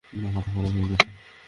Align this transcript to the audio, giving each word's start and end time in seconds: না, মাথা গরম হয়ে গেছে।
না, 0.05 0.27
মাথা 0.35 0.51
গরম 0.55 0.73
হয়ে 0.75 0.87
গেছে। 0.91 1.07